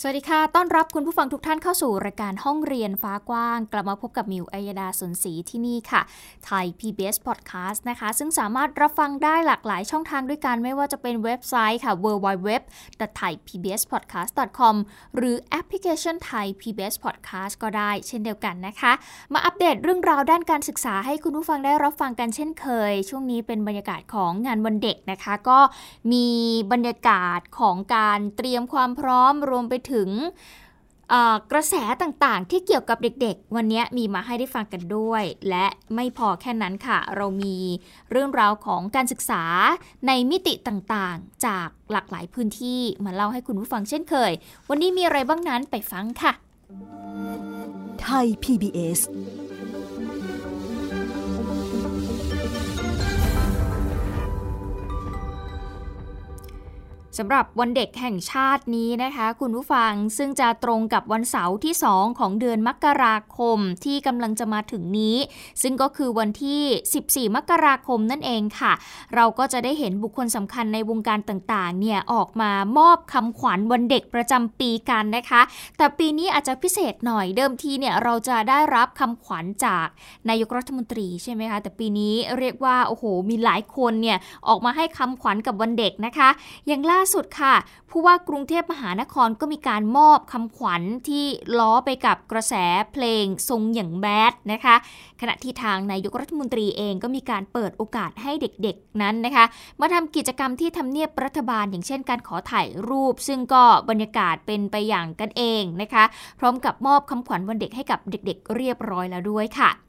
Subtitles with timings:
[0.00, 6.00] สวัสดีค่ะ ต้อนรับคุณผู้ฟังทุกท่านเข้าสู่รายการห้องเรียนฟ้ากว้าง กลับมาพบกับมิวอัยดาสนศรีที่นี่ค่ะ
[6.46, 14.74] ไทย PBS Podcast นะคะ ซึ่งสามารถรับฟังได้หลากหลายช่องทางด้วยกัน ไม่ว่าจะเป็นเว็บไซต์ค่ะ www.thaipbspodcast.com
[15.16, 18.92] หรือแอปพลิเคชันไทย PBS Podcast ก็ได้เช่นเดียวกันนะคะ
[19.32, 25.58] มาอัปเดตเรื่องราวด้านการศึกษาให้คุณผู้ฟังได้รับฟังกันเช่นเคย ช่วงนี้เป็นบรรยากาศของงานวันเด็กนะคะ ก็
[26.12, 26.26] มี
[26.72, 30.08] บรรยากาศของการเตรียมความพร้อมรวมไปถึง
[31.52, 37.56] กระแสต่างๆ ที่เกี่ยวกับเด็กๆ วันนี้มีมาให้ได้ฟังกันด้วย และไม่พอแค่นั้นค่ะ เรามี
[38.10, 39.42] เรื่องราวของการศึกษา
[40.06, 44.32] ในมิติต่างๆ จากหลากหลายพื้นที่มาเล่าให้คุณผู้ฟังเช่นเคย
[44.68, 46.32] วันนี้มีอะไรบ้างนั้นไปฟังค่ะ
[48.02, 49.00] ไทย PBS
[57.18, 65.16] สำหรับวันเด็กแห่งชาตินี้นะคะ คุณผู้ฟังซึ่งจะตรงกับวันเสาร์ที่ 2 ของเดือนมกราคมที่กำลังจะมาถึงนี้
[65.62, 68.72] ซึ่งก็คือวันที่ 14 มกราคมนั่นเองค่ะ
[69.14, 75.40] เราก็จะได้เห็นบุคคลสำคัญในวงการต่างๆเนี่ยออกมามอบคำขวัญวันเด็กประจำปีกันนะคะ
[75.76, 79.86] แต่ปีนี้อาจจะพิเศษหน่อยเดิมทีเนี่ยเราจะได้รับคำขวัญจาก
[80.28, 86.28] นายกรัฐมนตรีใช่ไหมคะแต่ปีนี้เรียกว่าโอ้โหมีหลายคนเนี่ยออกมาให้คำขวัญกับวันเด็กนะคะ
[86.68, 87.54] อย่างล่าสุดค่ะ
[87.90, 91.24] ผู้ว่ากรุงเทพมหานครก็มีการมอบคำขวัญที่
[91.58, 92.54] ล้อไปกับกระแส
[92.92, 94.76] เพลงทรงอย่างแบดนะคะ
[95.20, 99.44] ขณะที่ทางนายกรัฐมนตรีเองก็มีการเปิดโอกาสให้เด็กๆนั้นนะคะ
[99.80, 106.04] มาทำกิจกรรมที่ทำเนียบรัฐบาล อย่างเช่นการขอถ่ายรูป ซึ่งก็บรรยากาศเป็นไปอย่างกันเองนะคะ
[106.38, 109.87] พร้อมกับมอบคำขวัญวันเด็กให้กับเด็ก ๆ เรียบร้อยแล้วด้วยค่ะ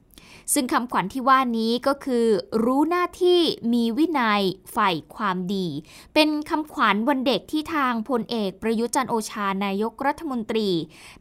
[0.54, 2.26] ซึ่งคำขวัญที่ว่านี้ก็คือ
[2.64, 3.40] รู้หน้าที่
[3.72, 5.66] มีวินัยใฝ่ความดี
[6.14, 10.68] เป็นคำขวัญวันเด็กที่ทางพลเอกประยุจันโอชานายกรัฐมนตรี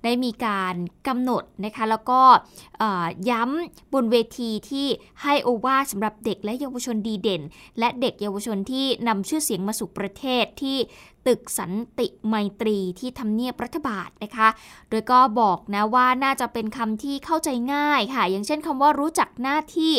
[0.03, 0.75] ได้มีการ
[1.07, 2.21] กำหนดนะคะแล้วก็
[3.29, 4.87] ย้ำบนเวทีที่
[5.23, 7.41] ให้โอวาสำหรับเด็กและเยาวชนดีเด่น
[7.79, 10.77] และเด็กเยาวชนที่นำชื่อเสียงมาสู่ประเทศที่
[11.27, 14.47] ตึกสันติไมตรีที่ทำเนียบรัฐบาลนะคะ
[14.89, 19.93] โดยก็บอกนะว่าน่าจะเป็นคำที่เข้าใจง่ายค่ะ อย่างเช่นคำว่ารู้จักหน้าที่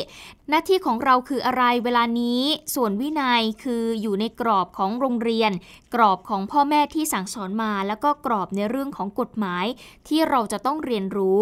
[0.50, 2.42] หน้าที่ของเราคืออะไรเวลานี้
[2.74, 5.52] ส่วนวินัยคืออยู่ในกรอบของโรงเรียน
[5.94, 9.66] กรอบของพ่อแม่ที่สั่งสอนมา แล้วก็กรอบในเรื่องของกฎหมาย
[10.08, 11.40] ที่เราจะต้องเรียนรู้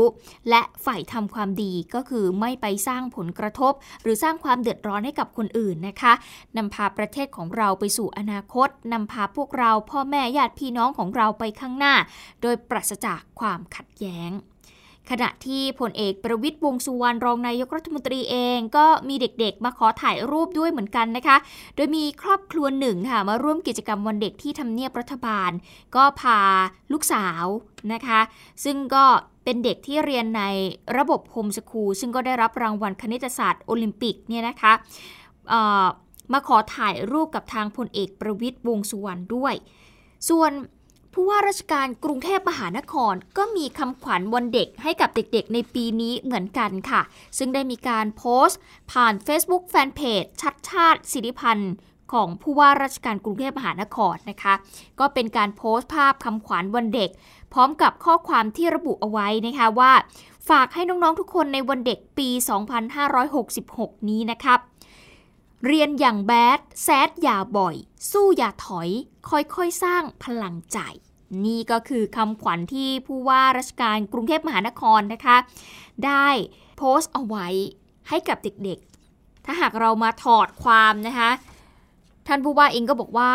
[0.49, 3.73] และฝ่ายทำความดีก็คือไม่ไปสร้างผลกระทบ
[4.03, 6.13] หรือสร้างความเดือดร้อนให้กับคนอื่นนะคะ
[6.57, 11.95] นำพาประเทศของเราไปสู่อนาคตนำพาพวกเราพ่อแม่ญาติพี่น้องของเราไปข้างหน้า
[12.43, 14.33] โดยปราศจากความขัดแย้ง
[15.13, 21.37] ขณะที่พลเอกประวิตรวงษ์สุวรรณรองนายกรัฐมนตรีเอง ก็มีเด็กๆ มาขอถ่ายรูปด้วยเหมือนกันนะคะ
[21.75, 25.51] โดยมีครอบครัวหนึ่งค่ะมาร่วมกิจกรรมวันเด็กที่ทำเนียบรัฐบาล
[25.97, 26.41] ก็พา
[26.93, 27.45] ลูกสาว
[27.93, 28.21] นะคะ
[28.65, 29.05] ซึ่งก็
[29.45, 30.43] เป็นเด็กที่เรียนใน
[30.97, 34.73] ระบบ homeschool ซึ่งก็ได้รับรางวัลคณิตศาสตร์โอลิมปิกเนี่ยนะคะ
[36.33, 39.55] มาขอถ่ายรูปกับทางพลเอกประวิตรวงษ์สุวรรณด้วย
[40.29, 40.53] ส่วน
[41.15, 47.03] ผู้ว่าราชการกรุงเทพมหานครก็มีคำขวัญวันเด็กให้กับเด็กๆ ในปีนี้เหมือนกันค่ะ
[47.39, 48.59] ซึ่งได้มีการโพสต์
[48.93, 51.75] ผ่าน Facebook Fanpage ชัดชาติสิริพันธ์
[52.13, 54.55] ของผู้ว่าราชการกรุงเทพมหานครนะคะ
[55.01, 57.11] ก็เป็นการโพสต์ภาพคำขวัญวันเด็ก
[57.53, 59.93] พร้อมกับข้อความที่ระบุเอาไว้นะคะว่า
[60.49, 62.29] ฝากให้น้องๆทุกคนในวันเด็กปี
[63.19, 64.59] 2566 นี้นะครับ
[65.67, 67.77] เรียนอย่างแบดแซดอย่าบ่อย
[68.13, 68.89] สู้อย่าถอย
[69.29, 70.79] ค่อยๆ สร้างพลังใจ
[71.45, 75.37] นี่ก็คือคำขวัญที่ผู้ว่าราชการกรุงเทพมหานครนะคะ
[76.07, 76.29] ได้
[76.77, 77.47] โพสต์เอาไว้
[78.09, 81.31] ให้กับเด็กๆ ถ้าหากเรามาถอดความนะคะ
[82.27, 83.33] ท่านผู้ว่าเองก็บอกว่า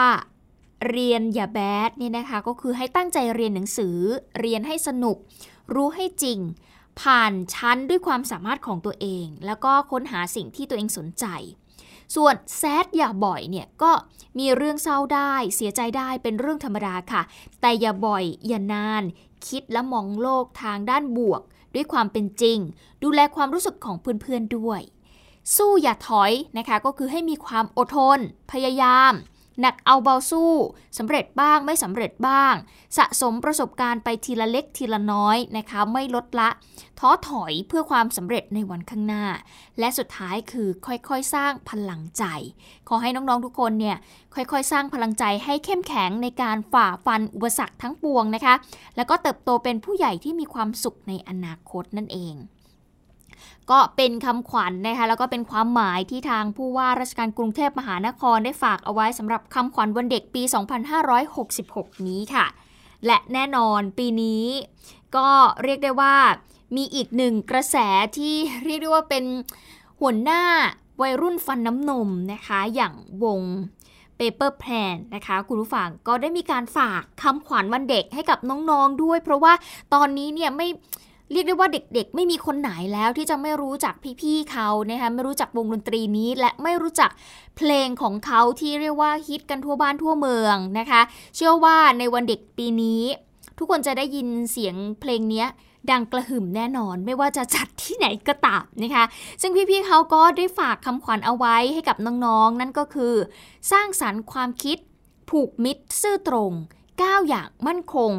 [0.89, 1.59] เรียนอย่าแบ
[1.89, 3.97] ดนี่นะคะ ก็คือให้ตั้งใจเรียนหนังสือ
[4.39, 5.17] เรียนให้สนุก
[5.73, 6.39] รู้ให้จริง
[7.01, 11.25] ผ่านชั้นด้วยความสามารถของตัวเอง แล้วก็ค้นหาสิ่งที่ตัวเองสนใจ
[12.15, 13.91] ส่วนแซดอย่าบ่อยเนี่ยก็
[14.39, 17.21] มีเรื่องเศร้าได้เสียใจได้เป็นเรื่องธรรมดาค่ะ
[17.61, 19.03] แต่อย่าบ่อยอย่านาน
[19.47, 21.41] คิดและมองโลกทางด้านบวก
[21.75, 22.57] ด้วยความเป็นจริง
[23.03, 24.81] ดูแลความรู้สึกของเพื่อนๆด้วย
[25.55, 28.19] สู้อย่าถอยนะคะ ก็คือให้มีความอดทน
[28.51, 29.13] พยายาม
[29.61, 30.53] หนักเอาเบาสู้
[30.97, 32.53] สำเร็จบ้างไม่สำเร็จบ้าง
[32.97, 36.49] สะสมประสบการณ์ไปทีละเล็กทีละน้อยนะคะไม่ลดละ
[36.99, 39.25] ท้อถอยเพื่อความสำเร็จในวันข้างหน้า
[39.79, 42.23] และสุดท้ายคือค่อยๆ สร้างพลังใจ
[42.87, 43.97] ขอให้น้องๆทุกคนเนี่ย
[44.35, 48.55] ค่อยๆ สร้างพลังใจให้เข้มแข็งในการฝ่าฟันอุปสรรคทั้งปวงนะคะ
[48.95, 52.35] แล้วก็เติบโตเป็นผู้ใหญ่ที่มีความสุขในอนาคตนั่นเอง
[53.71, 60.41] ก็เป็นคำขวัญนนะคะแล้วก็เป็นความหมายที่ทางผู้ว่าราชการกรุงเทพมหานครได้ฝากเอาไว้สำหรับคำขวัญวันเด็กปี
[61.25, 62.45] 2566 นี้ค่ะ
[63.05, 64.45] และแน่นอนปีนี้
[65.15, 65.29] ก็
[65.63, 66.15] เรียกได้ว่า
[66.75, 67.77] มีอีกหนึ่งกระแส
[68.17, 69.23] ที่เรียกได้ว่าเป็น
[69.99, 70.43] หัวหน้า
[71.01, 72.93] วัยรุ่นฟันน้ำนมนะคะ อย่าง
[73.23, 73.41] วง
[74.19, 79.53] Paper Plan นะคะ คุณผู้ฟังก็ได้มีการฝากคำขวัญวันเด็กให้กับน้องๆด้วย เพราะว่า
[79.93, 80.67] ตอนนี้เนี่ยไม่
[81.33, 87.11] เรียกได้ว่าเด็กๆ ไม่มีคนไหนแล้วที่จะไม่รู้จักพี่ๆเขานะคะไม่รู้จักวงดนตรีนี้ และไม่รู้จัก
[87.57, 91.01] เพลงของเขาที่เรียกว่าฮิตกันทั่วบ้านทั่วเมืองนะคะ
[91.35, 93.03] เชื่อว่าในวันเด็กปีนี้
[93.57, 95.45] ทุกคนจะได้ยินเสียงเพลงนี้
[95.91, 99.03] ดังกระหึ่มแน่นอนไม่ว่าจะจัดที่ไหนก็ตามนะคะ
[99.41, 103.13] ซึ่งพี่ๆเขาก็ได้ฝากคำขวัญเอาไว้ให้กับน้องๆนั่นก็คือ
[103.71, 104.77] สร้างสรรค์ความคิด
[105.29, 106.51] ผูกมิตรซื่อตรง
[107.01, 108.11] ก้าวอย่างมั่นคง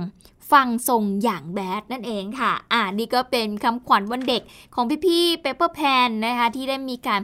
[0.53, 4.43] ฟังทรงอย่างแบดนั่นเองค่ะ อ่านี่ก็เป็นคำขวัญวันเด็ก
[4.75, 7.21] ของพี่ๆเปเปอร์แพนนะคะที่ได้มีการ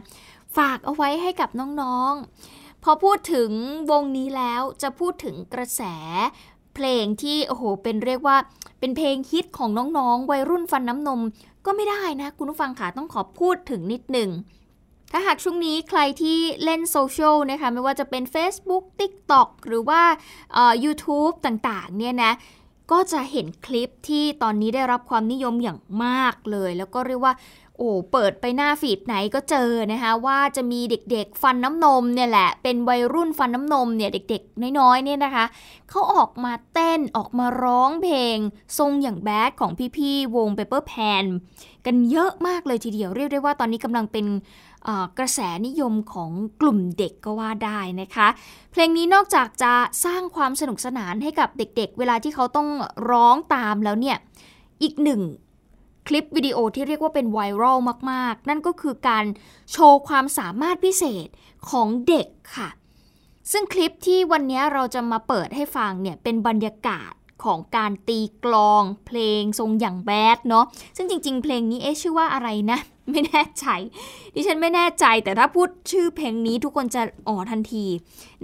[0.57, 1.49] ฝากเอาไว้ให้กับ
[1.81, 3.51] น้องๆ พอพูดถึง
[3.91, 5.81] วงนี้แล้วจะพูดถึงกระแส
[6.75, 8.37] เพลงที่โอ้โหเป็นเรียกว่า
[8.79, 11.21] เป็นเพลงฮิตของน้องๆ วัยรุ่นฟันน้ำนม
[11.65, 14.29] ก็ไม่ได้นะ คุณผู้ฟังค่ะต้องขอพูดถึงนิดหนึ่ง
[15.11, 20.01] ถ้าหากช่วงนี้ใครที่เล่นโซเชียลนะคะไม่ว่าจะเป็น Facebook TikTok หรือว่า
[20.85, 22.33] YouTube ต่างๆเนี่ยนะ
[22.91, 27.33] ก็จะเห็นคลิปที่ตอนนี้ได้รับความนิยมอย่างมากเลย แล้วก็เรียกว่า
[27.77, 35.45] โอ้เปิดไปหน้าฟีดไหนก็เจอนะคะว่าจะมีเด็กๆฟันน้ำนมเนี่ยแหละ เป็นวัยรุ่นฟันน้ำนมเนี่ยเด็กๆ น้อยๆเนี่ยนะคะ
[35.89, 38.37] เขาออกมาเต้นออกมาร้องเพลง
[38.77, 41.25] ทรงอย่างแบดของพี่ๆวง Paper Pan
[41.85, 44.25] กันเยอะมากเลยทีเดียวเรียกได้ว่าตอนนี้กำลังเป็น
[45.17, 46.31] กระแสนิยมของ
[46.61, 48.27] กลุ่มเด็กก็ว่าได้นะคะ
[48.71, 49.73] เพลงนี้นอกจากจะ
[50.05, 52.69] สร้างความสนุกสนานให้กับเด็กๆ เวลาที่เขาต้อง
[53.09, 54.17] ร้องตามแล้วเนี่ย
[54.83, 55.21] อีกหนึ่ง
[56.07, 57.77] คลิปวิดีโอที่เรียกว่าเป็นไวรัล
[58.11, 59.25] มากๆ นั่นก็คือการ
[59.71, 61.27] โชว์ความสามารถพิเศษ
[61.69, 62.69] ของเด็กค่ะ
[63.51, 67.11] ซึ่งคลิปที่วันนี้เราจะมาเปิดให้ฟังเนี่ยเป็นบรรยากาศ
[67.45, 70.65] ของการตีกลอง เพลงทรงอย่างแบดเนาะ
[70.97, 72.79] ซึ่งจริง ๆ เพลงนี้เอ๊ะชื่อว่าอะไรนะ
[73.11, 73.65] ไม่แน่ใจ
[74.33, 77.85] ดิฉันไม่แน่ใจแต่ถ้าพูดชื่อเพลงนี้ทุกคนจะอ๋อทันที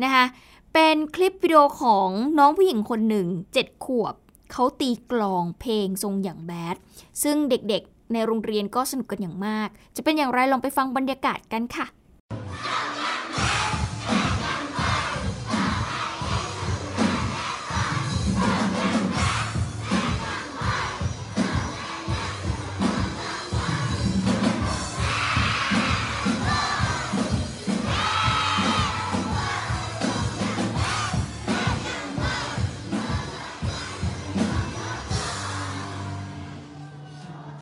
[0.03, 0.25] นะคะ
[0.73, 4.15] เป็นคลิปวิดีโอของน้องผู้หญิงคนหนึ่งเจ็ดขวบ
[4.51, 6.75] เขาตีกลองเพลงทรงอย่างแบด
[7.23, 11.85] ซึ่งเด็กๆในโรงเรียนก็สนุกกันอย่างมาก จะเป็นอย่างไรลองไปฟังบรรยากาศกันค่ะ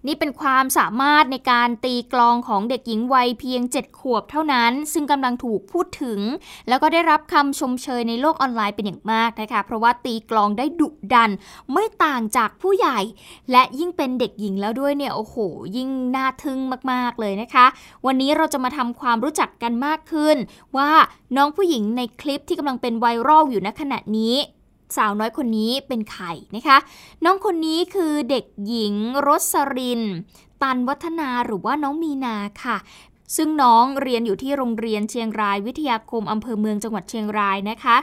[0.08, 6.20] นี่เป็นความสามารถในการตีกลองของเด็กหญิงวัยเพียง 7 ขวบเท่านั้น ซึ่งกำลังถูกพูดถึง
[6.68, 11.32] แล้วก็ได้รับคำชมเชยในโลกออนไลน์เป็นอย่างมากนะคะ เพราะว่าตีกลองได้ดุดัน
[11.74, 13.00] ไม่ต่างจากผู้ใหญ่
[13.52, 15.36] และยิ่งเป็นเด็กหญิงแล้วด้วยเนี่ย โอ้โห
[15.78, 16.60] ยิ่งน่าทึ่ง
[16.92, 17.66] มาก ๆ เลยนะคะ
[18.06, 20.38] วันนี้เราจะมาทำความรู้จักกันมากขึ้น
[20.78, 20.92] ว่า
[21.36, 24.36] น้องผู้หญิงในคลิปที่กำลังเป็นไวรัลอยู่ณขณะนี้
[24.96, 26.26] สาวน้อยคนนี้เป็นใคร
[26.56, 26.78] นะคะ
[27.26, 28.96] น้องคนนี้คือเด็กหญิง
[29.28, 30.02] รสริน
[30.62, 32.78] ตันวัฒนาหรือว่าน้องมีนาค่ะ
[33.36, 37.98] ซึ่งน้องเรียนอยู่ที่โรงเรียนเชียงรายวิทยาคมอำเภอเมืองจังหวัดเชียงรายนะคะ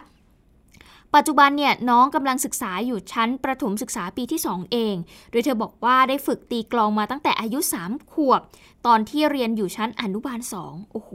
[1.15, 4.95] ปัจจุบันเนี่ยน้องกำลังศึกษาอยู่ชั้นประถมศึกษาปีที่ 2 เอง
[5.31, 8.41] โดยเธอบอกว่าได้ฝึกตีกลองมาตั้งแต่อายุ 3 ขวบ
[8.87, 11.11] ตอนที่เรียนอยู่ชั้นอนุบาล 2 โอ้โห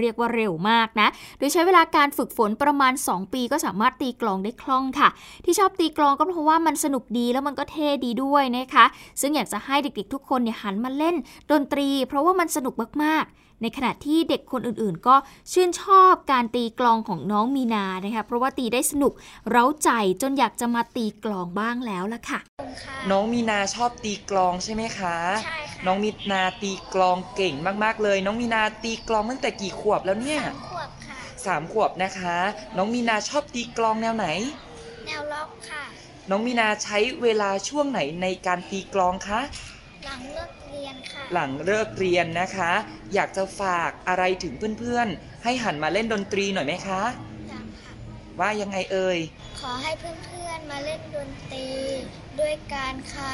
[0.00, 1.08] เรียกว่าเร็วมากนะ
[1.38, 5.08] โดยใช้เวลาการฝึกฝนประมาณ 2 ปีก็สามารถตีกลองได้คล่องค่ะ
[5.44, 8.84] ที่ชอบตีกลองก็เพราะว่ามันสนุกดีแล้วมันก็เท่ดีด้วยนะคะ
[9.20, 11.16] ซึ่งอยากจะให้เด็กๆทุกคนเนี่ยหันมาเล่น
[11.50, 15.16] ดนตรี เพราะว่ามันสนุกมากๆ ในขณะที่เด็กคนอื่นๆ ก็
[15.52, 19.12] ชื่นชอบการตีกลองของน้องมีนานะคะเพราะว่าตีได้สนุก
[19.50, 19.90] เร้าใจ
[20.22, 22.40] จนอยากจะมาตีกลองบ้างแล้วล่ะค่ะ
[23.10, 32.36] น้องมีนาชอบตีกลองใช่ไหมคะ ใช่ค่ะน้องมีนาตีกลองเก่งมากๆเลย น้องมีนาตีกลองตั้งแต่กี่ขวบแล้วเนี่ยสามขวบค่ะ สามขวบนะคะ
[32.76, 34.26] น้องมีนาชอบตีกลองแนวไหน
[35.06, 35.84] แนวล็อกค่ะ
[36.30, 39.40] น้องมีนาใช้เวลาช่วงไหนในการตีกลองคะ
[40.04, 42.72] หลังเลิกเรียนค่ะ หลังเลิกเรียนนะคะ
[43.14, 47.02] อยากจะฝากอะไรถึงเพื่อนๆ ให้หันมาเล่นดนตรีหน่อยไหมคะ
[47.50, 47.92] จังค่ะ
[48.40, 49.18] ว่ายังไงเอ่ย
[49.60, 51.68] ขอให้เพื่อนๆ มาเล่นดนตรี
[52.40, 53.32] ด้วยกันค่ะ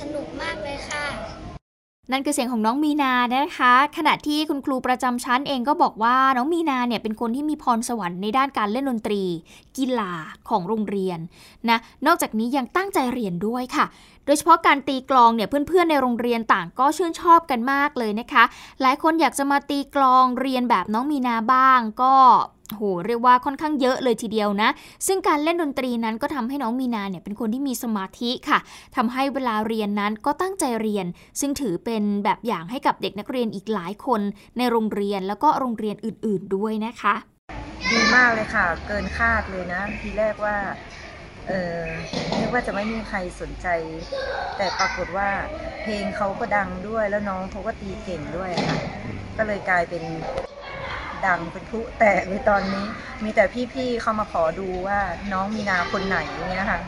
[0.00, 1.51] สนุกมากเลยค่ะ
[2.10, 9.22] นั่นคือเสียงของน้องมีนานะคะ ขณะที่คุณครูประจำชั้นเองก็บอกว่าน้องมีนาเนี่ยเป็นคนที่มีพรสวรรค์ในด้านการเล่นดนตรี
[9.76, 10.12] กีฬา
[10.48, 11.18] ของโรงเรียน
[11.68, 13.86] นะ นอกจากนี้ยังตั้งใจเรียนด้วยค่ะ
[14.24, 18.44] โดยเฉพาะการตีกลองเนี่ยเพื่อนๆในโรงเรียนต่างก็ชื่นชอบกันมากเลยนะคะ
[18.82, 22.14] หลายคนอยากจะมาตีกลองเรียนแบบน้องมีนาบ้างก็
[22.74, 24.70] โหเรียกว่าค่อนข้างเยอะเลยทีเดียวนะ
[25.06, 28.58] ซึ่งการเล่นดนตรีนั้นก็ทำให้น้องมีนาเนี่ยเป็นคนที่มีสมาธิค่ะ
[28.96, 31.06] ทำให้เวลาเรียนนั้นก็ตั้งใจเรียน
[31.40, 34.20] ซึ่งถือเป็นแบบอย่างให้กับเด็กนักเรียนอีกหลายคน
[34.58, 37.14] ในโรงเรียนแล้วก็โรงเรียนอื่น ๆด้วยนะคะ
[37.92, 40.56] ดีมากเลยค่ะ เกินคาดเลยนะ ทีแรกว่า
[41.48, 41.82] เออ
[42.38, 43.66] นึกว่าจะไม่มีใครสนใจ
[44.56, 45.30] แต่ปรากฏว่า
[45.82, 48.78] เพลงเขาก็ดังด้วยแล้วน้องเขาก็ตีเก่งด้วยค่ะ
[49.38, 50.02] ก็เลยกลายเป็น
[51.26, 52.84] ดังเป็นพลุแตกเลยตอนนี้
[53.22, 54.98] มีแต่พี่ๆเขามาขอดูว่า
[55.32, 56.16] น้องมีนาคนไหน
[56.48, 56.80] เนี่ยค่ะ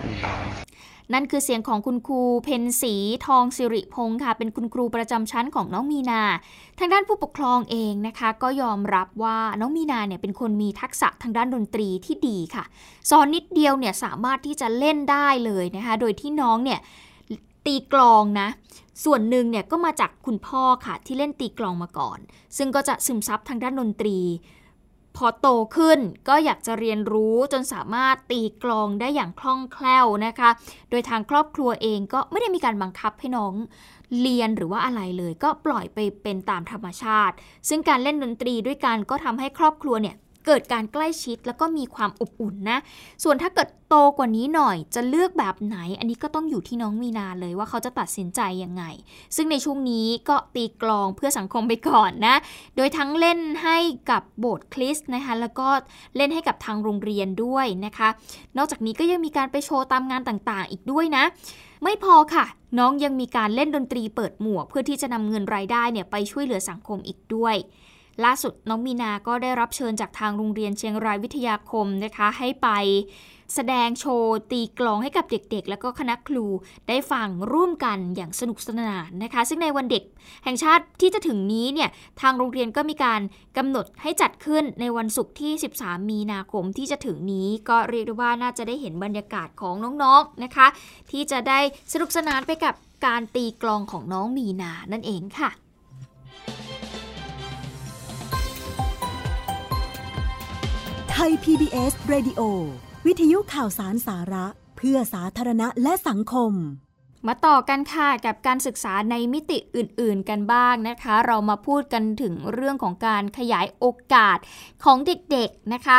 [1.12, 2.94] นั่นคือเสียงของคุณครูเพนสี
[3.26, 6.22] ทองสิริพงศ์ค่ะ เป็นคุณครูประจำชั้นของน้องมีนา
[6.78, 12.64] ทางด้านผู้ปกครองเองนะคะ ก็ยอมรับว่าน้องมีนาเนี่ยเป็นคนมีทักษะทางด้านดนตรีที่ดีค่ะ
[13.10, 16.80] สอนนิดเดียวเนี่ยสามารถที่จะเล่นได้เลยนะคะ โดยที่น้องเนี่ย
[17.66, 18.48] ตีกลองนะ
[19.04, 22.18] ส่วนหนึ่งเนี่ยก็มาจากคุณพ่อค่ะที่เล่นตีกลองมาก่อน
[22.56, 24.18] ซึ่งก็จะซึมซับทางด้านดนตรี
[25.16, 30.50] พอโตขึ้นก็อยากจะเรียนรู้จนสามารถตีกลองได้อย่างคล่องแคล่วนะคะ
[30.90, 33.54] โดยทางครอบครัวเองก็ไม่ได้มีการบังคับให้น้อง
[34.20, 37.34] เรียนหรือว่าอะไรเลยก็ปล่อยไปเป็นตามธรรมชาติ
[37.68, 40.16] ซึ่งการเล่นดนตรีด้วยกันก็ทำให้ครอบครัวเนี่ย
[40.46, 42.78] เกิดการใกล้ชิดแล้วก็มีความอบอุ่นนะ
[43.24, 48.84] ส่วนถ้าเกิดโตกว่านี้หน่อยจะเลือกแบบไหน อันนี้ก็ต้องอยู่ที่น้องมีนาเลยว่าเขาจะตัดสินใจยังไง
[49.36, 52.36] ซึ่งในช่วงนี้ก็ตีกลองเพื่อสังคมไปก่อนนะ
[52.76, 53.78] โดยทั้งเล่นให้
[54.10, 55.68] กับโบสถ์คริสต์นะคะแล้วก็
[56.16, 58.08] เล่นให้กับทางโรงเรียนด้วยนะคะ
[58.56, 61.24] นอกจากนี้ก็ยังมีการไปโชว์ตามงานต่างๆ อีกด้วยนะ
[61.84, 62.44] ไม่พอค่ะ
[62.78, 67.56] น้องยังมีการเล่นดนตรีเปิดหมวก เพื่อที่จะนำเงินรายได้เนี่ยไปช่วยเหลือสังคมอีกด้วย
[68.24, 72.68] ล่าสุดน้องมีนาก็ได้รับเชิญจากทางโรงเรียนเชียงรายวิทยาคมนะคะ ให้ไป
[73.54, 76.46] แสดงโชว์ตีกลองให้กับเด็กๆ แล้วก็คณะครู
[76.88, 80.04] ได้ฟังร่วมกันอย่างสนุกสนานนะคะ ซึ่งในวันเด็ก
[80.44, 81.90] แห่งชาติที่จะถึงนี้เนี่ย
[82.20, 83.20] ทางโรงเรียนก็มีการ
[83.56, 90.66] กำหนดให้จัดขึ้นในวันศุกร์ที่ 13 มีนาคมที่จะถึงนี้ก็เรียกได้ว่าน่าจะได้เห็นบรรยากาศของน้องๆนะคะ
[91.10, 91.60] ที่จะได้
[91.92, 92.74] สนุกสนานไปกับ
[93.06, 95.50] การตีกลองของน้องมีนานั่นเองค่ะ
[101.18, 102.40] ไทย PBS Radio
[103.06, 106.52] วิทยุข่าวสารสาระ เพื่อสาธารณะและสังคม
[107.26, 114.38] มาต่อกันค่ะกับการศึกษาในมิติอื่น ๆ กันบ้างนะคะ เรามาพูดกันถึงเรื่องของการขยายโอกาส
[114.84, 115.98] ของเด็ก ๆ นะคะ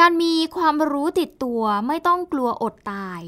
[0.00, 3.20] การมีความรู้ติดตัวไม่ต้องกลัวอดตาย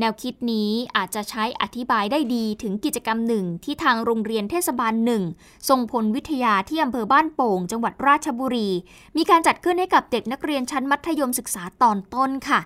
[0.00, 5.22] แนวคิดนี้อาจจะใช้อธิบายได้ดีถึงกิจกรรมหนึ่งที่ทางโรงเรียนเทศบาลหนึ่ง
[5.68, 8.68] ทรงพลวิทยาที่อำเภอบ้านโป่ง จังหวัดราชบุรี
[9.16, 12.60] มีการจัดขึ้นให้กับเด็กนักเรียนชั้นมัธยมศึกษาตอนต้นค่ะ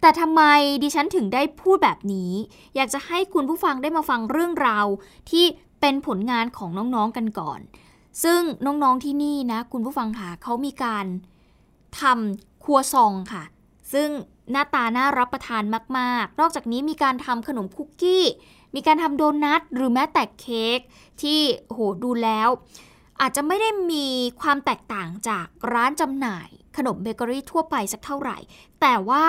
[0.00, 0.42] แต่ทำไม
[0.82, 2.32] ดิฉันถึงได้พูดแบบนี้
[2.74, 4.86] อยากจะให้คุณผู้ฟังได้มาฟังเรื่องราว
[5.30, 5.44] ที่
[5.80, 7.60] เป็นผลงานของน้องๆกันก่อน
[8.24, 11.06] ซึ่งน้องๆที่นี่นะ คุณผู้ฟังค่ะเขามีการ
[12.00, 13.44] ทำครัวซองค่ะ
[13.92, 14.08] ซึ่ง
[14.52, 15.62] หน้าตาน่ารับประทาน
[15.98, 18.24] มากๆ นอกจากนี้มีการทำขนมคุกกี้
[18.74, 20.78] มีการทำโดนัทหรือแม้แต่เค้ก
[21.22, 22.48] ที่โหดูแล้ว
[23.20, 24.06] อาจจะไม่ได้มี
[24.40, 28.38] ความแตกต่างจากร้านจำหน่าย ขนมเบเกอรี่ทั่วไปสักเท่าไหร่
[28.80, 29.24] แต่ว่า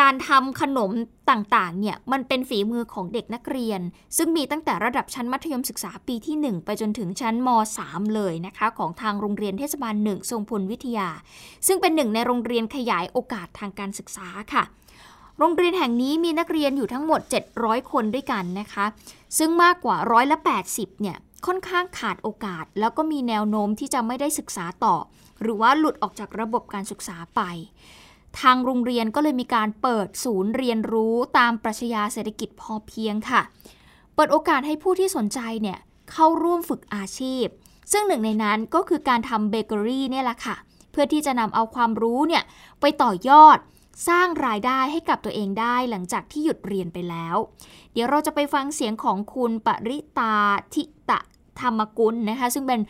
[0.00, 0.90] การทำขนม
[1.30, 3.80] ต่างๆ เนี่ย มันเป็นฝีมือของเด็กนักเรียน
[4.16, 7.48] ซึ่งมีตั้งแต่ระดับชั้นมัธยมศึกษาปีที่ 1 ไปจนถึงชั้นม
[7.82, 11.08] .3 เลยนะคะ ของทางโรงเรียนเทศบาลหนึ่งทรงพลวิทยา
[11.66, 14.64] ซึ่งเป็นหนึ่งในโรงเรียนขยายโอกาสทางการศึกษาค่ะ
[15.38, 17.20] โรงเรียนแห่งนี้มีนักเรียนอยู่ทั้งหมด
[17.56, 18.86] 700 คนด้วยกันนะคะ
[19.38, 20.38] ซึ่งมากกว่าร้อยละ
[20.70, 24.96] 80 เนี่ยค่อนข้างขาดโอกาส แล้วก็มีแนวโน้มที่จะไม่ได้ศึกษาต่อ
[25.42, 27.40] หรือว่าหลุดออกจากระบบการศึกษาไป
[28.40, 33.42] ทางโรงเรียนก็เลยมีการเปิดศูนย์เรียนรู้ตามปรัชญาเศรษฐกิจพอเพียงค่ะ
[34.14, 35.78] เปิดโอกาสให้ผู้ที่สนใจเนี่ย
[36.12, 37.46] เข้าร่วมฝึกอาชีพ
[37.92, 40.56] ซึ่งหนึ่งในนั้นก็คือการทำเบเกอรี่เนี่ยแหละค่ะ
[40.90, 42.42] เพื่อที่จะนำเอาความรู้เนี่ย
[42.80, 43.58] ไปต่อยอด
[44.08, 47.36] สร้างรายได้ให้กับตัวเองได้หลังจากที่หยุดเรียนไปแล้ว
[47.92, 50.34] เดี๋ยวเราจะไปฟังเสียงของคุณปริตา
[50.74, 51.20] ทิตะ
[51.60, 52.80] ธรรมกุลนะคะ ซึ่งเป็น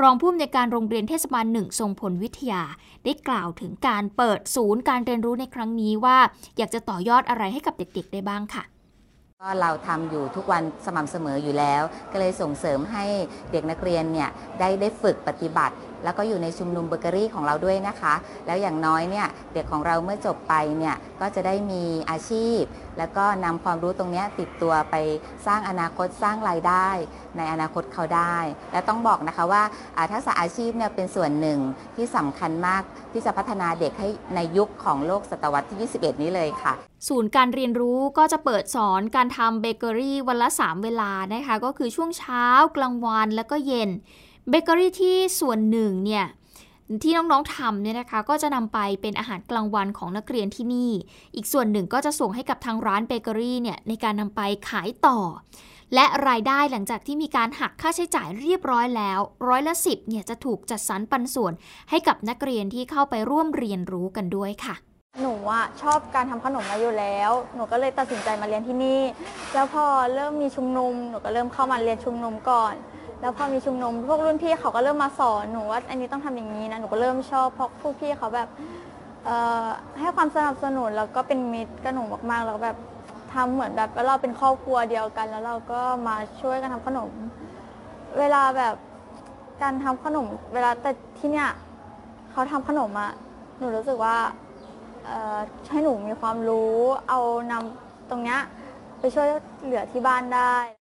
[0.00, 2.62] รองผู้อำนวยการโรงเรียนเทศบาลหนึ่งทรงผลวิทยา
[3.04, 6.18] ได้กล่าวถึงการเปิดศูนย์การเรียนรู้ในครั้งนี้ว่า
[6.56, 8.64] อยากจะต่อยอดอะไรให้กับเด็กๆได้บ้างค่ะ
[9.40, 11.82] ก็เราทำอยู่ทุกวันสม่ำเสมออยู่แล้ว
[12.12, 13.04] ก็เลยส่งเสริมให้
[13.52, 18.14] เด็กนักเรียนเนี่ยได้ได้ฝึกปฏิบัติ แล้วก็อยู่ในชุมนุมเบเกอรี่ของเราด้วยนะคะ
[18.46, 22.60] แล้วอย่างน้อยเนี่ยเด็กของเราเมื่อจบไปเนี่ยก็จะได้มีอาชีพ
[22.98, 24.94] แล้วก็นำความรู้ตรงนี้ติดตัวไป
[25.46, 26.88] สร้างอนาคตสร้างรายได้
[27.36, 28.36] ในอนาคตเขาได้
[28.72, 29.62] และต้องบอกนะคะว่า
[30.12, 31.58] ทักษะอาชีพเนี่ยเป็นส่วนหนึ่ง
[31.96, 32.82] ที่สำคัญมาก
[33.12, 36.74] ที่จะพัฒนาเด็กให้ในยุคของโลกศตวรรษที่ 21 นี้เลยค่ะ
[37.08, 42.44] ศูนย์การเรียนรู้ก็จะเปิดสอนการทำเบเกอรี่วันละ 3 เวลานะคะ ก็คือช่วงเช้า
[42.76, 43.90] กลางวันแล้วก็เย็น
[44.48, 46.26] เบเกอรี่ที่ส่วนหนึ่งเนี่ย
[47.02, 50.90] ที่น้องๆทำเนี่ยนะคะก็จะนำไปเป็นอาหารกลางวันของนักเรียนที่นี่
[51.36, 55.18] อีกส่วนหนึ่งก็จะส่งให้กับทางร้านเบเกอรี่เนี่ยในการนำไปขายต่อ
[55.94, 61.52] และรายได้หลังจากที่มีการหักค่าใช้จ่ายเรียบร้อยแล้ว ร้อยละสิบเนี่ยจะถูกจัดสรรปันส่วน
[61.90, 64.74] ให้กับนักเรียนที่เข้าไปร่วมเรียนรู้กันด้วยค่ะ
[65.20, 69.00] หนูอะชอบการทำขนมมาอยู่แล้ว หนูก็เลยตัดสินใจมาเรียนที่นี่
[69.54, 69.84] แล้วพอ
[70.14, 72.74] เริ่มมีชุมนุมหนูก็เริ่มเข้ามาเรียนชุมนุมก่อน
[73.22, 78.48] แล้วพอมีชุมนุมพวกรุ่นพี่เขาก็เริ่มมาสอนหนูว่าอันนี้ต้องทำอย่างนี้นะหนูก็เริ่มชอบเพราะพวกพี่เขาแบบ
[79.98, 82.76] ให้ความสนับสนุนแล้วก็เป็นมิตรกับหนูมากๆแล้วแบบ
[83.32, 87.10] ทำเหมือนแบบเราเป็นครอบครัวเดียวกัน แล้วเราก็มาช่วยกันทำขนม
[88.18, 88.74] เวลาแบบ
[89.62, 91.48] การทำขนม เวลาแต่ที่เนี้ย
[92.30, 93.12] เขาทำขนมอะ
[93.58, 94.16] หนูรู้สึกว่า
[95.70, 96.74] ให้หนูมีความรู้
[97.08, 97.20] เอา
[97.52, 98.40] นำตรงเนี้ย
[98.98, 99.26] ไปช่วย
[99.62, 100.81] เหลือที่บ้านได้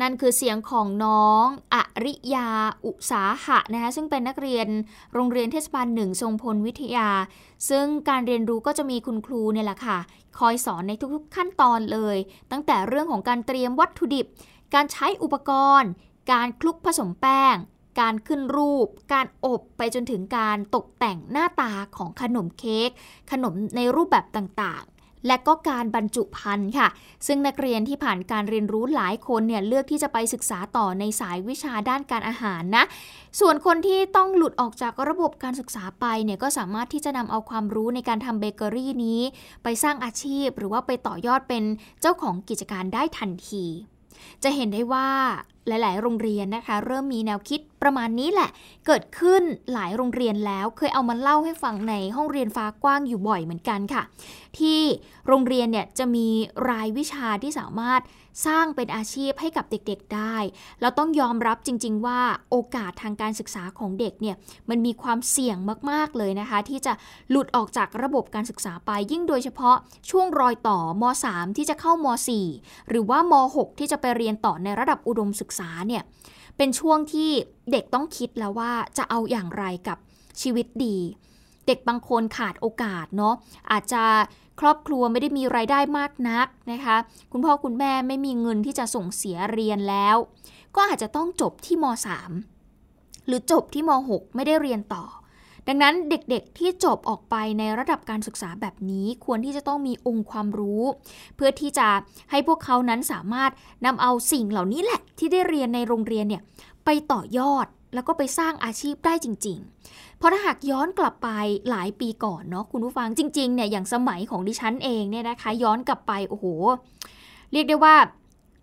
[0.00, 1.44] นั่นคือเสียงของน้อง
[1.74, 2.48] อริยา
[2.84, 4.68] อุสาหะนะคะซึ่งเป็นนักเรียน
[5.14, 7.08] โรงเรียนเทศบาลหนึ่งทรงพลวิทยา
[7.70, 9.98] ซึ่งการเรียนรู้ก็จะมีคุณครูเนี่ยแหละค่ะ
[10.38, 12.16] คอยสอนในทุกๆขั้นตอนเลย
[12.50, 14.26] ตั้งแต่เรื่องของการเตรียมวัตถุดิบ
[14.74, 15.90] การใช้อุปกรณ์
[16.32, 17.56] การคลุกผสมแป้ง
[18.00, 22.90] การขึ้นรูป การอบไปจนถึงการตกแต่งหน้าตาของขนมเค้ก
[23.30, 24.91] ขนมในรูปแบบต่างๆ
[25.26, 26.88] และก็การบรรจุภัณฑ์ค่ะ
[27.26, 32.84] ซึ่งนักเรียนที่ผ่านการเรียนรู้หลายคนเนี่ยเลือกที่จะไปศึกษาต่อในสายวิชาด้านการอาหารนะ
[33.40, 39.20] ส่วนคนที่ต้องหลุดออกจากระบบการศึกษาไปเนี่ยก็สามารถที่จะนำเอาความรู้ในการทำเบเกอรี่นี้
[39.62, 41.64] ไปสร้างอาชีพ หรือว่าไปต่อยอดเป็น
[42.00, 43.64] เจ้าของกิจการได้ทันที
[44.42, 45.08] จะเห็นได้ว่า
[45.66, 48.50] หลาย ๆ โรงเรียนนะคะ เริ่มมีแนวคิดประมาณนี้แหละ
[48.86, 54.02] เกิดขึ้นหลายโรงเรียนแล้วเคยเอามาเล่าให้ฟังในห้องเรียนฟ้ากว้างอยู่บ่อยเหมือนกันค่ะ
[54.58, 54.80] ที่
[55.28, 56.28] โรงเรียนเนี่ยจะมี
[56.68, 58.02] รายวิชาที่สามารถ
[58.46, 60.36] สร้างเป็นอาชีพให้กับเด็ก ๆ ได้
[60.80, 64.36] เราต้องยอมรับจริง ๆ ว่าโอกาสทางการศึกษาของเด็กเนี่ย
[64.70, 65.56] มันมีความเสี่ยง
[65.90, 66.92] มาก ๆ เลยนะคะ ที่จะ
[67.30, 69.76] หลุดออกจากระบบการศึกษาไป ยิ่งโดยเฉพาะ
[70.10, 72.06] ช่วงรอยต่อม .3 ที่จะเข้าม
[72.48, 76.02] 4 หรือว่าม .6 ที่จะไปเรียนต่อในระดับอุดมศึกษาเนี่ย
[76.56, 77.30] เป็นช่วงที่
[77.72, 79.98] เด็กต้องคิดแล้วว่าจะเอาอย่างไรกับ
[80.40, 80.98] ชีวิตดี
[81.66, 83.34] เด็กบางคนขาดโอกาสเนาะ
[83.70, 84.02] อาจจะ
[84.60, 86.96] ครอบครัวไม่ได้มีไรายได้มากนักนะคะ
[87.32, 90.16] คุณพ่อคุณแม่ไม่มีเงินที่จะส่งเสียเรียนแล้ว
[90.76, 91.84] ก็อาจจะต้องจบที่ม
[92.56, 95.04] .3 หรือจบที่ม .6 ไม่ได้เรียนต่อ
[95.68, 100.82] ดังนั้นเด็กๆที่จบออกไปในระดับการศึกษาแบบนี้ควรที่จะต้องมีองค์ความรู้
[101.36, 101.88] เพื่อที่จะ
[102.30, 103.50] ให้พวกเขานั้นสามารถ
[103.86, 106.42] นำเอาสิ่งเหล่านี้แหละ ที่ได้เรียนในโรงเรียนเนี่ย
[106.84, 111.28] ไปต่อยอดแล้วก็ไปสร้างอาชีพได้จริง ๆ เพราะถ้าหากย้อนกลับไป
[111.70, 116.46] หลายปีก่อนเนาะคุณผู้ฟังจริงๆเนี่ยอย่างสมัยของดิฉันเองเนี่ยนะคะย้อนกลับไปโอ้โห
[117.52, 117.96] เรียกได้ว่า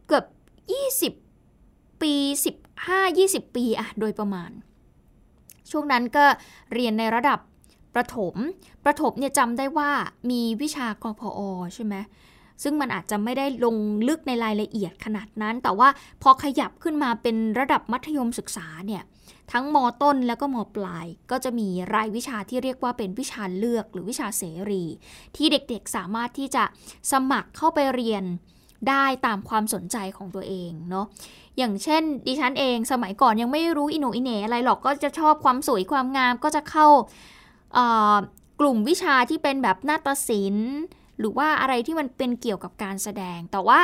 [0.07, 0.25] เกือบ
[1.19, 2.13] 20 ปี
[2.85, 4.51] 15-20 ปีอะโดยประมาณ
[5.71, 6.25] ช่วงนั้นก็
[6.73, 7.39] เรียนในระดับ
[7.95, 8.35] ประถม
[8.85, 9.89] ประถมเนี่ยจำได้ว่า
[10.29, 11.39] มีวิชากพอ
[11.75, 11.95] ใช่ไหม
[12.63, 13.77] ซึ่งมันอาจจะไม่ได้ลง
[14.07, 15.89] ลึกในรายละเอียดขนาดนั้น แต่ว่า
[16.21, 19.03] พอขยับขึ้นมาเป็นระดับมัธยมศึกษาเนี่ย
[19.51, 24.83] ทั้งมต้นแล้วก็มปลาย ก็จะมีรายวิชาที่เรียกว่าเป็นวิชาเลือกหรือวิชาเสรี
[25.35, 26.63] ที่เด็กๆสามารถที่จะ
[27.11, 28.23] สมัครเข้าไปเรียน
[28.89, 31.05] ได้ตามความสนใจของตัวเองเนาะ
[31.57, 36.87] อย่างเช่น ดิฉันเองสมัยก่อนยังไม่รู้อินโนอินเนอะไรหรอกก็จะชอบความสวยความงามก็จะเข้า
[38.59, 40.73] กลุ่มวิชาที่เป็นแบบนาฏศิลป์
[41.19, 43.79] หรือว่าอะไรที่มันเป็นเกี่ยวกับการแสดง แต่ว่า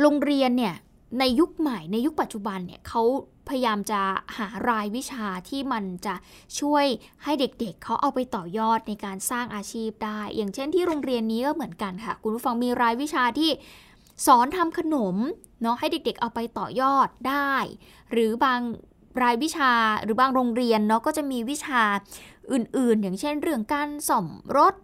[0.00, 0.74] โรงเรียนเนี่ย
[1.18, 3.02] ในยุคใหม่ในยุคปัจจุบันเนี่ยเขา
[3.48, 4.00] พยายามจะ
[4.36, 6.14] หารายวิชาที่มันจะ
[6.60, 6.84] ช่วย
[7.24, 13.50] ให้เด็กๆเเขาเอาไปต่อยอดในการสร้างอาชีพได้ อย่างเช่นที่โรงเรียนนี้ก็เหมือนกันค่ะ คุณผู้ฟังมีรายวิชาที่
[14.26, 15.16] สอนทำขนม
[15.62, 17.52] เนาะให้เด็กๆ เอาไปต่อยอดได้
[18.12, 18.60] หรือบาง
[19.22, 21.82] รายวิชาหรือบางโรงเรียนเนาะก็จะมีวิชา
[22.52, 24.74] อื่นๆ อย่างเช่นเรื่องการส่อมรถ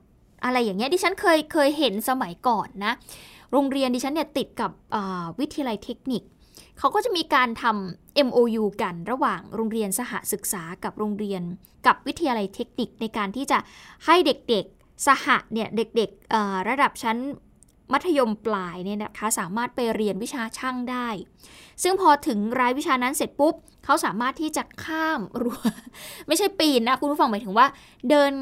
[0.45, 2.93] อะไรอย่างเงี้ยดิฉันเคยเคยเห็นสมัยก่อนนะ
[3.53, 4.71] โรงเรียนดิฉันเนี่ยติดกับ
[5.39, 6.23] วิทยาลัยเทคนิค
[6.79, 11.43] เขาก็จะมีการทำ MOU กันระหว่างโรงเรียนสหศึกษากับโรงเรียน
[11.87, 13.59] กับวิทยาลัยเทคนิคในการที่จะ
[14.07, 17.19] ให้เด็กๆสหเนี่ยเด็กๆระดับชั้น
[17.93, 21.09] มัธยมปลายเนี่ยนะคะสามารถไปเรียนวิชาช่างได้
[21.83, 23.55] ซึ่งพอถึงรายวิชานั้นเสร็จปุ๊บ
[23.85, 25.61] เขาสามารถที่จะข้ามรั้ว
[26.29, 27.67] ไม่ใช่ปีนนะคุณผู้ฟังหมายถึงว่า
[28.09, 28.33] เดิน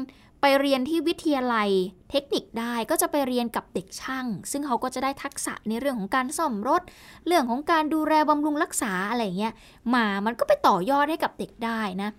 [0.41, 1.69] ไปเรียนที่วิทยาลัย
[2.11, 6.81] เทคนิคได้ก็จะไปเรียนกับเด็กช่าง ซึ่งเขาก็จะได้ทักษะในเรื่องของการซ่อมรถ
[7.27, 9.53] เรื่องของการดูแลบำรุงรักษาอะไรเงี้ย
[9.95, 12.09] มามันก็ไปต่อยอดให้กับเด็กได้นะ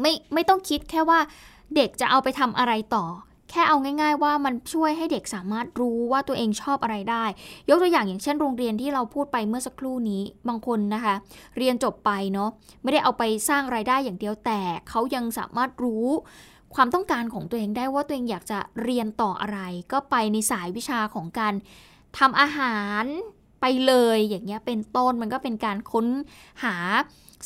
[0.00, 1.18] ไม่ไม่ต้องคิดแค่ว่า
[1.76, 3.06] เด็กจะเอาไปทำอะไรต่อ
[3.50, 7.24] แค่เอาง่าย ๆ ว่ามันช่วยให้เด็กสามารถรู้ว่าตัวเองชอบอะไรได้
[7.68, 11.14] ยกตัวอย่างอย่างเช่นโรงเรียนที่เราพูดไปเมื่อสักครู่นี้บางคนนะคะ
[11.58, 12.50] เรียนจบไปเนาะ
[12.82, 16.06] ไม่ได้เอาไปสร้างไรายได้อย่างเดียวแต่เขายังสามารถรู้
[16.74, 19.60] ความต้องการของตัวเองได้ว่าตัวเองอยากจะเรียนต่ออะไร
[19.92, 21.54] ก็ไปในสายวิชาของการ
[22.18, 23.04] ทำอาหาร
[23.60, 26.06] ไปเลยอย่างเงี้ยเป็นต้นมันก็เป็นการค้น
[26.64, 26.76] หา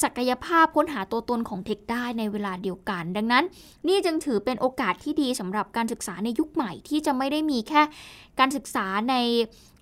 [0.02, 3.44] ศักยภาพค้นหาตัวตนของเทคได้ในเวลาเดียวกัน ดังนั้น
[3.88, 7.82] นี่จึงถือเป็นโอกาสที่ดีสำหรับการศึกษาในยุคใหม่ที่จะไม่ได้มีแค่
[8.38, 9.14] การศึกษาใน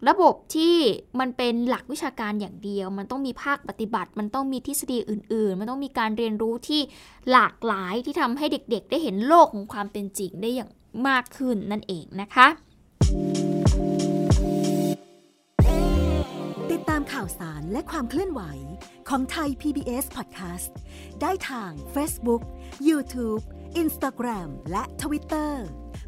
[0.09, 0.77] ระบบที่
[1.21, 6.81] มันเป็นหลักวิชาการอย่างเดียว มันต้องมีภาคปฏิบัติ มันต้องมีทฤษฎีอื่น ๆ มันต้องมีการเรียนรู้ที่
[7.31, 10.71] หลากหลายที่ทำให้เด็กๆ ได้เห็นโลกของความเป็นจริงได้อย่าง
[11.09, 12.47] มากขึ้นนั่นเองนะคะ
[16.71, 18.43] ติดตามข่าวสารและความเคลื่อนไหว
[19.09, 20.71] ของไทย PBS Podcast
[21.21, 22.43] ได้ทาง Facebook,
[22.89, 23.43] YouTube,
[23.83, 25.53] Instagram และ Twitter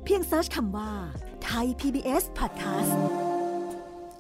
[0.05, 0.93] เพียงเซิร์ชคำว่า
[1.45, 2.95] ไทย PBS Podcast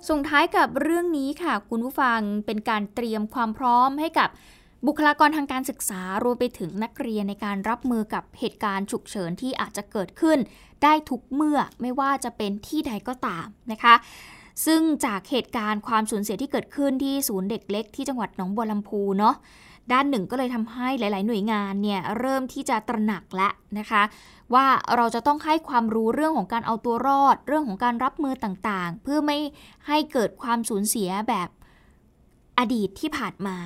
[0.09, 4.29] ส่งท้ายกับเรื่องนี้ค่ะ คุณผู้ฟังเป็นการเตรียมความพร้อมให้กับ
[4.87, 10.39] บุคลากรทางการศึกษารวมไปถึงนักเรียนในการรับมือกับเหตุการณ์ฉุกเฉินที่อาจจะเกิดขึ้น
[10.83, 13.95] ได้ทุกเมื่อไม่ว่าจะเป็นที่ใดก็ตามนะคะ
[14.67, 19.35] ซึ่งจากเหตุการณ์ความสูญเสียที่เกิดขึ้นที่ศูนย์เด็กเล็กที่จังหวัดหนองบัวลำพูเนาะ
[19.93, 24.03] ด้านหนึ่งก็เลยทำให้หลาย ๆ หน่วยงานเนี่ยเริ่มที่จะตระหนักแล้วนะคะ
[24.55, 29.39] ว่าเราจะต้องให้ความรู้เรื่องของการเอาตัวรอด เรื่องของการรับมือต่างๆ เพื่อไม่
[29.87, 31.49] ให้เกิดความสูญเสียแบบ
[32.59, 33.59] อดีตที่ผ่านมา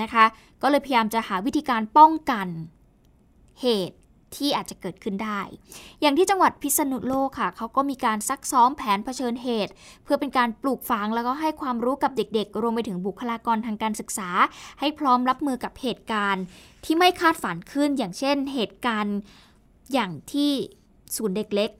[0.00, 0.24] นะคะ
[0.62, 2.48] ก็เลยพยายามจะหาวิธีการป้องกัน
[3.60, 3.98] เหตุ
[4.34, 5.40] ที่อาจจะเกิดขึ้นได้
[6.00, 9.72] อย่างที่จังหวัดพิษณุโลกค่ะ เขาก็มีการซักซ้อมแผนเผชิญเหตุ
[10.04, 14.28] เพื่อเป็นการปลูกฝังแล้วก็ให้ความรู้กับเด็กๆ รวมไปถึงบุคลากรทางการศึกษา
[14.80, 16.44] ให้พร้อมรับมือกับเหตุการณ์
[16.84, 19.16] ที่ไม่คาดฝันขึ้น อย่างเช่น เหตุการณ์
[19.92, 20.50] อย่างที่
[21.16, 21.70] ศูนย์เด็กเล็ก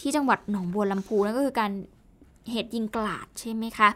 [0.00, 1.72] ที่จังหวัดหนองบัวลำพูนั่นก็คือการ
[2.50, 3.88] เหตุยิงกลาดใช่ไหมคะ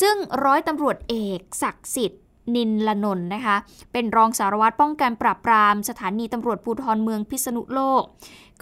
[0.00, 2.22] ซึ่งร้อยตำรวจเอกศักดิ์สิทธิ์
[2.54, 3.56] นินละนนนะคะ
[3.92, 8.02] เป็นรองสารวัตรป้องกันปราบปรามสถานีตำรวจภูธรเมืองพิษณุโลก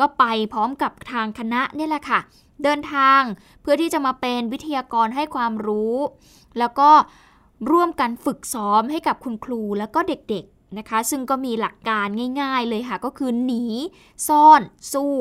[0.01, 2.21] ก็ไปพร้อมกับทางคณะนี่แหละค่ะ
[2.63, 3.21] เดินทาง
[3.63, 5.97] เพื่อที่จะมาเป็นวิทยากรให้ความรู้
[6.59, 6.91] แล้วก็
[7.71, 12.07] ร่วมกันฝึกซ้อมให้กับคุณครูแล้วก็เด็กๆนะคะ ซึ่งก็มีหลักการ
[12.41, 13.63] ง่าย ๆ เลยค่ะ ก็คือหนี
[14.29, 15.15] ซ่อน สู้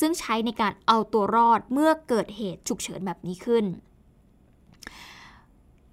[0.00, 3.64] ซึ่งใช้ในการเอาตัวรอดเมื่อเกิดเหตุฉุกเฉินแบบนี้ขึ้น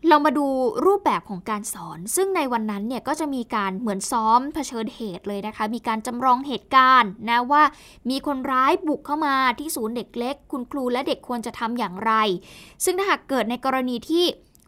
[0.07, 0.45] เรามาดู
[0.85, 7.63] รูปแบบของการสอน ซึ่งในวันนั้นเนี่ยก็จะมีการเหมือนซ้อมเผชิญเหตุเลยนะคะ มีการจำลองเหตุการณ์นะว่า
[8.09, 12.13] มีคนร้ายบุกเข้ามาที่ศูนย์เด็กเล็ก คุณครูและเด็กควรจะทำอย่างไร
[12.85, 14.25] ซึ่งถ้าหากเกิดในกรณีที่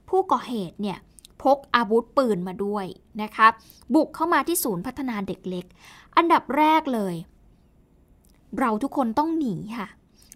[0.09, 0.97] ผู้ก่อเหตุเนี่ย
[1.43, 2.85] พกอาวุธปืนมาด้วย
[3.21, 3.47] นะคะ
[3.95, 5.65] บุกเข้ามาที่ศูนย์พัฒนาเด็กเล็ก
[6.17, 7.15] อันดับแรกเลย
[8.59, 9.87] เราทุกคนต้องหนีค่ะ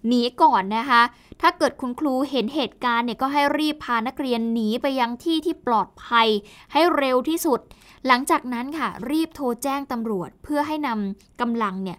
[0.08, 1.02] หนีก่อนนะคะ
[1.42, 6.28] ถ้าเกิดคุณครูเห็นเหตุการณ์เนี่ยก็ให้รีบพานักเรียนหนีไปยังที่ที่ปลอดภัย
[6.74, 7.60] ให้เร็วที่สุด
[8.08, 11.98] หลังจากนั้นค่ะ รีบโทรแจ้งตำรวจเพื่อให้นำกำลังเนี่ย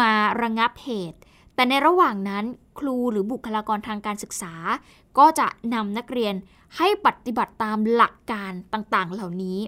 [0.00, 1.18] มาระงับเหตุ
[1.54, 2.44] แต่ในระหว่างนั้น
[2.78, 4.54] ครูหรือบุคลากรทางการศึกษา
[5.18, 6.34] ก็จะนำนักเรียน
[6.76, 9.58] ให้ปฏิบัติตามหลักการต่างๆ เหล่านี้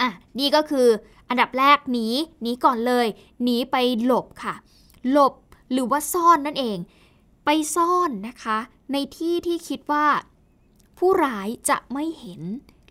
[0.00, 0.88] อะนี่ก็คือ
[1.28, 2.06] อันดับแรกหนี
[2.42, 3.06] หนีก่อนเลย
[3.42, 4.54] หนีไปหลบค่ะ
[5.10, 5.34] หลบ
[5.72, 6.78] หรือว่าซ่อนนั่นเอง
[7.44, 8.58] ไปซ่อนนะคะ
[8.92, 10.06] ในที่ที่คิดว่า
[10.98, 12.42] ผู้ร้ายจะไม่เห็น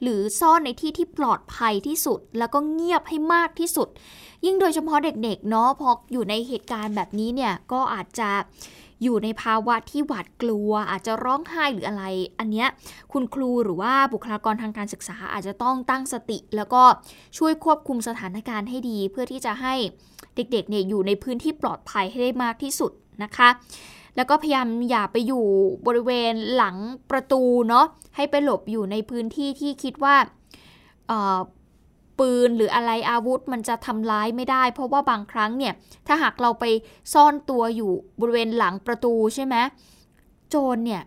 [0.01, 3.87] หรือซ่อนในที่ที่ปลอดภัยที่สุด แล้วก็เงียบให้มากที่สุด
[4.45, 8.29] ยิ่งโดยเฉพาะเด็กๆเนาะพออยู่ในเหตุการณ์แบบนี้เนี่ยก็อาจจะ
[9.03, 12.03] อยู่ในภาวะที่หวาดกลัว อาจจะร้องไห้หรืออะไร
[12.39, 12.67] อันเนี้ย
[13.13, 16.83] คุณครูหรือว่าบุคลากรทางการศึกษาอาจจะต้องตั้งสติ แล้วก็
[17.37, 19.73] ช่วยควบคุมสถานการณ์ให้ดี เพื่อที่จะให้
[20.37, 22.91] เด็กๆเนี่ยอยู่ในพื้นที่ปลอดภัยให้ได้มากที่สุด
[23.23, 23.49] นะคะ
[24.15, 25.45] แล้วก็พยายามอย่าไปอยู่
[25.87, 26.75] บริเวณหลัง
[27.11, 30.15] ประตูเนาะให้ไปหลบอยู่ในพื้นที่ที่คิดว่า
[32.19, 35.73] ปืนหรืออะไรอาวุธมันจะทำร้ายไม่ได้ เพราะว่าบางครั้งเนี่ย
[36.07, 36.65] ถ้าหากเราไป
[37.13, 39.55] ซ่อนตัวอยู่บริเวณหลังประตูใช่ไหม
[40.49, 41.01] โจรเนี่ย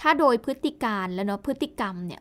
[0.00, 2.20] ถ้าโดยพฤติการแล้วเนาะพฤติกรรมเนี่ย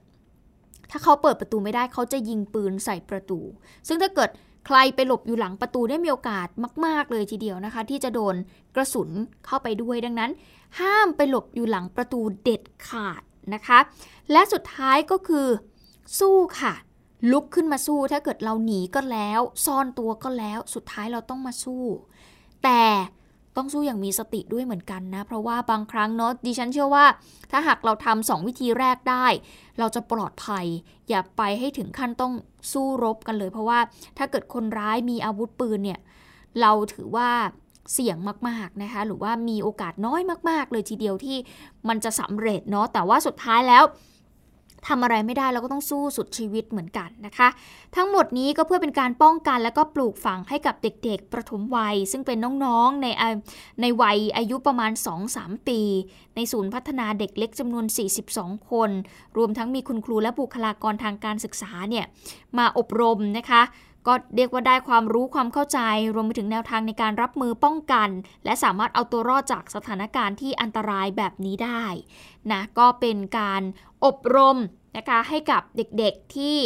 [0.91, 3.39] ถ้าเขาเปิดประตูไม่ได้เขาจะยิงปืนใส่ประตู
[3.88, 4.30] ซึ่งถ้าเกิด
[4.65, 6.47] ใครไปหลบอยู่หลังประตูได้มีโอกาส
[6.86, 8.36] มาก ๆ เลยทีเดียวนะคะ ที่จะโดน
[8.76, 9.10] กระสุน
[9.45, 10.32] เข้าไปด้วยดังนั้น
[10.80, 13.21] ห้ามไปหลบอยู่หลังประตูเด็ดขาด
[13.54, 13.80] นะคะ
[14.32, 15.47] และสุดท้ายก็คือ
[16.19, 16.74] สู้ค่ะ
[17.32, 21.84] ลุกขึ้นมาสู้ถ้าเกิดเราหนีก็แล้ว ซ่อนตัวก็แล้ว สุดท้ายเราต้องมาสู้
[22.63, 22.82] แต่
[23.58, 27.06] ต้องสู้อย่างมีสติด้วยเหมือนกันนะ เพราะว่าบางครั้งเนาะดิฉันเชื่อว่า
[27.52, 29.26] ถ้าหากเราทำสองวิธีแรกได้
[29.80, 30.66] เราจะปลอดภัย
[31.10, 32.34] อย่าไปให้ถึงขั้นต้อง
[32.72, 33.80] สู้รบกันเลย เพราะว่า
[34.18, 36.00] ถ้าเกิดคนร้ายมีอาวุธปืนเนี่ย
[36.62, 37.30] เราถือว่า
[37.94, 41.38] เสี่ยงมากๆนะคะ หรือว่ามีโอกาสน้อยมาก ๆ เลยทีเดียวที่
[41.88, 43.84] มันจะสำเร็จเนาะแต่ว่าสุดท้ายแล้ว
[44.88, 47.48] ทำอะไรไม่ได้เราก็ต้องสู้สุดชีวิตเหมือนกันนะคะ
[47.96, 53.08] ทั้งหมดนี้ก็เพื่อเป็นการป้องกันและก็ปลูกฝังให้กับเด็กๆ ประถมวัย ซึ่งเป็นน้องๆใน
[53.82, 54.91] ในวัยอายุประมาณ
[55.30, 55.82] 2-3 ปี
[56.36, 57.86] ในศูนย์พัฒนาเด็กเล็กจำนวน
[58.28, 58.91] 42 คน
[59.38, 62.06] รวมทั้งมีคุณครูและบุคลากรทางการศึกษาเนี่ย
[62.58, 63.63] มาอบรมนะคะ
[64.08, 65.80] ก็เรียกว่าได้ความรู้ความเข้าใจ
[66.15, 68.10] รวมไปถึงแนวทางในการรับมือป้องกัน
[68.46, 71.86] และสามารถเอาตัวรอดจากสถานการณ์ที่อันตรายแบบนี้ได้
[72.52, 73.62] นะก็เป็นการ
[74.06, 74.58] อบรม
[74.98, 76.60] นะคะให้กับเด็กๆที่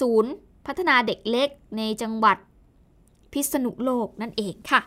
[0.00, 0.32] ศูนย์
[0.66, 2.36] พัฒนาเด็กเล็กในจังหวัด
[3.32, 4.80] พิษณุโลกนั่นเองค่ะ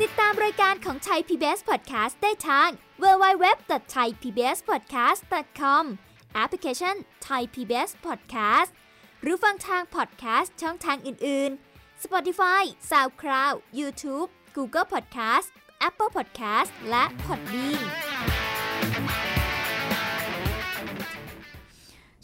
[0.00, 2.68] ติดตามรายการของไทย PBS Podcast ได้ทาง
[3.02, 5.84] www.thaipbspodcast.com
[6.34, 6.96] แอปพลิเคชัน
[7.28, 8.70] Thai PBS Podcast
[9.22, 15.48] หรือฟังทาง podcast ช่องทางอื่น ๆ Spotify SoundCloud YouTube Google Podcast
[15.86, 17.82] Apple Podcast และ Podbean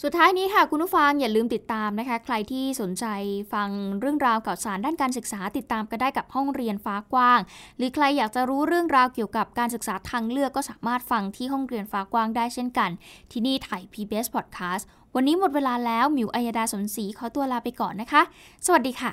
[0.02, 3.06] สุดท้ายนี้ค่ะคุณผู้ฟังอย่าลืมติดตามนะคะ ใครที่สนใจ
[3.52, 3.68] ฟัง
[4.00, 7.40] เรื่องราวข่าวสารด้านการศึกษา ติดตามก็ได้กับห้องเรียนฟ้ากว้าง
[7.76, 12.90] หรือใครอยากจะรู้เรื่องราวเกี่ยวกับการศึกษาทางเลือกก็สามารถฟังที่ห้องเรียนฟ้ากว้างได้เช่นกัน
[13.32, 14.82] ที่นี่ไทย PBS Podcast
[15.14, 18.22] วันนี้หมดเวลาแล้วมิวอัยดาสนศรีขอตัวลาไปก่อนนะคะ
[18.66, 19.12] สวัสดีค่ะ